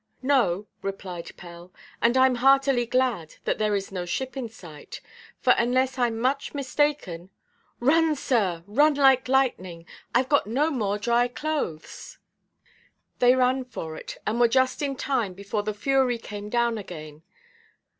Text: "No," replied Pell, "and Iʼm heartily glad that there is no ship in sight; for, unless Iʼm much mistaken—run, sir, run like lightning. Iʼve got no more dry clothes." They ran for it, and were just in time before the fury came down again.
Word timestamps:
"No," 0.23 0.65
replied 0.81 1.29
Pell, 1.37 1.71
"and 2.01 2.15
Iʼm 2.15 2.37
heartily 2.37 2.87
glad 2.87 3.35
that 3.45 3.59
there 3.59 3.75
is 3.75 3.91
no 3.91 4.03
ship 4.03 4.35
in 4.35 4.49
sight; 4.49 4.99
for, 5.39 5.53
unless 5.59 5.95
Iʼm 5.95 6.15
much 6.15 6.55
mistaken—run, 6.55 8.15
sir, 8.15 8.63
run 8.65 8.95
like 8.95 9.27
lightning. 9.27 9.85
Iʼve 10.15 10.27
got 10.29 10.47
no 10.47 10.71
more 10.71 10.97
dry 10.97 11.27
clothes." 11.27 12.17
They 13.19 13.35
ran 13.35 13.63
for 13.63 13.95
it, 13.95 14.17
and 14.25 14.39
were 14.39 14.47
just 14.47 14.81
in 14.81 14.95
time 14.95 15.35
before 15.35 15.61
the 15.61 15.71
fury 15.71 16.17
came 16.17 16.49
down 16.49 16.79
again. 16.79 17.21